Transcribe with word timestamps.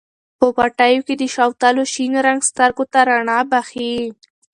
په 0.39 0.47
پټیو 0.57 1.05
کې 1.07 1.15
د 1.17 1.23
شوتلو 1.35 1.83
شین 1.93 2.13
رنګ 2.27 2.41
سترګو 2.49 2.83
ته 2.91 2.99
رڼا 3.09 3.39
بښي. 3.49 3.95